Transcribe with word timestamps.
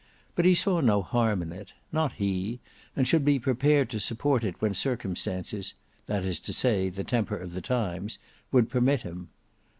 But 0.33 0.45
he 0.45 0.55
saw 0.55 0.81
no 0.81 1.03
harm 1.03 1.43
in 1.43 1.51
it—not 1.51 2.13
he, 2.13 2.59
and 2.95 3.07
should 3.07 3.23
be 3.23 3.37
prepared 3.37 3.91
to 3.91 3.99
support 3.99 4.43
it 4.43 4.55
when 4.59 4.73
circumstances, 4.73 5.75
that 6.07 6.23
is 6.25 6.39
to 6.39 6.53
say 6.53 6.89
the 6.89 7.03
temper 7.03 7.37
of 7.37 7.51
the 7.53 7.61
times, 7.61 8.17
would 8.51 8.67
permit 8.67 9.03
him. 9.03 9.29